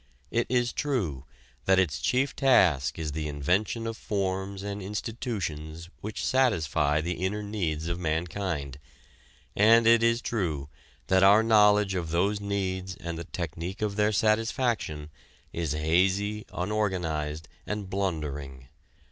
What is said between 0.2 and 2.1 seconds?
It is true that its